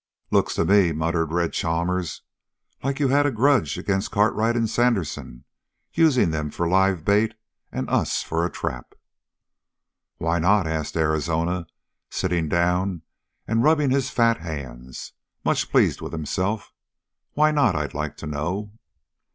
"Looks 0.31 0.55
to 0.55 0.65
me," 0.65 0.93
muttered 0.93 1.31
Red 1.31 1.53
Chalmers, 1.53 2.23
"like 2.81 2.99
you 2.99 3.09
had 3.09 3.27
a 3.27 3.31
grudge 3.31 3.77
agin' 3.77 4.01
Cartwright 4.01 4.55
and 4.55 4.67
Sandersen, 4.67 5.43
using 5.93 6.31
them 6.31 6.49
for 6.49 6.67
live 6.67 7.05
bait 7.05 7.35
and 7.71 7.87
us 7.87 8.23
for 8.23 8.43
a 8.43 8.49
trap." 8.49 8.95
"Why 10.17 10.39
not?" 10.39 10.65
asked 10.65 10.97
Arizona, 10.97 11.67
sitting 12.09 12.49
down 12.49 13.03
and 13.47 13.61
rubbing 13.61 13.91
his 13.91 14.09
fat 14.09 14.39
hands, 14.39 15.13
much 15.45 15.69
pleased 15.69 16.01
with 16.01 16.13
himself. 16.13 16.73
"Why 17.33 17.51
not, 17.51 17.75
I'd 17.75 17.93
like 17.93 18.17
to 18.17 18.25
know?" 18.25 18.71